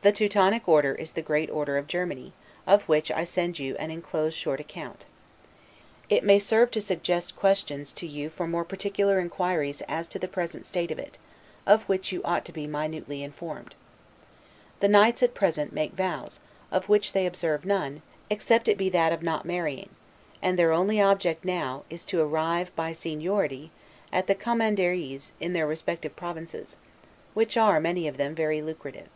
[0.00, 2.32] The Teutonic Order is the great Order of Germany,
[2.66, 5.04] of which I send you inclosed a short account.
[6.08, 10.26] It may serve to suggest questions to you for more particular inquiries as to the
[10.26, 11.18] present state of it,
[11.66, 13.74] of which you ought to be minutely informed.
[14.80, 16.40] The knights, at present, make vows,
[16.72, 18.00] of which they observe none,
[18.30, 19.90] except it be that of not marrying;
[20.40, 23.70] and their only object now is, to arrive, by seniority,
[24.10, 26.78] at the Commanderies in their respective provinces;
[27.34, 29.08] which are, many of them, very lucrative.